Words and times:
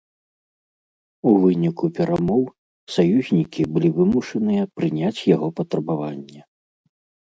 У 1.31 1.33
выніку 1.43 1.85
перамоў 1.99 2.43
саюзнікі 2.95 3.69
былі 3.77 3.89
вымушаныя 4.01 4.63
прыняць 4.81 5.17
яго 5.37 5.47
патрабаванне. 5.63 6.41